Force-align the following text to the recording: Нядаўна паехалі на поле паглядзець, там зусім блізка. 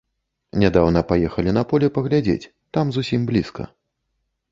Нядаўна 0.61 1.03
паехалі 1.11 1.51
на 1.57 1.63
поле 1.73 1.87
паглядзець, 1.97 2.49
там 2.79 2.85
зусім 2.97 3.21
блізка. 3.29 3.63